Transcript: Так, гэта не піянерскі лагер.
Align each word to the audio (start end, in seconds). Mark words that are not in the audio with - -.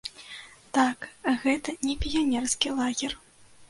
Так, 0.77 0.97
гэта 1.45 1.79
не 1.87 1.95
піянерскі 2.07 2.69
лагер. 2.83 3.11